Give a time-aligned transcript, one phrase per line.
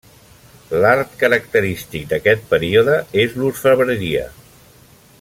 [0.83, 4.29] L'art característic d'aquest període és l'orfebreria.